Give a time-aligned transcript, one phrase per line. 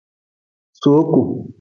[0.81, 1.21] Sooku.